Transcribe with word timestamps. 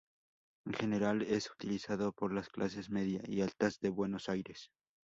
En 0.65 0.73
general 0.73 1.21
es 1.21 1.51
utilizado 1.51 2.11
por 2.11 2.33
las 2.33 2.49
clases 2.49 2.89
media 2.89 3.21
y 3.27 3.41
altas 3.41 3.79
de 3.81 3.89
Buenos 3.91 4.29
Aires. 4.29 4.71